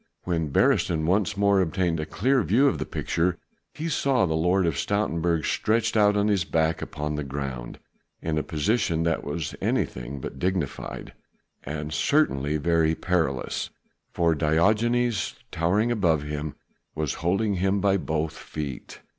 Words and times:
When 0.23 0.49
Beresteyn 0.51 1.05
once 1.05 1.37
more 1.37 1.61
obtained 1.61 1.99
a 1.99 2.07
clear 2.07 2.41
view 2.41 2.67
of 2.67 2.79
the 2.79 2.87
picture, 2.87 3.37
he 3.75 3.87
saw 3.87 4.25
the 4.25 4.33
Lord 4.33 4.65
of 4.65 4.73
Stoutenburg 4.79 5.45
stretched 5.45 5.95
out 5.95 6.17
on 6.17 6.27
his 6.27 6.43
back 6.43 6.81
upon 6.81 7.13
the 7.13 7.23
ground 7.23 7.77
in 8.19 8.39
a 8.39 8.41
position 8.41 9.03
that 9.03 9.23
was 9.23 9.53
anything 9.61 10.19
but 10.19 10.39
dignified 10.39 11.13
and 11.63 11.93
certainly 11.93 12.57
very 12.57 12.95
perilous, 12.95 13.69
for 14.11 14.33
Diogenes 14.33 15.35
towering 15.51 15.91
above 15.91 16.23
him 16.23 16.55
was 16.95 17.13
holding 17.21 17.53
him 17.57 17.79
by 17.79 17.95
both 17.97 18.35
feet. 18.35 19.01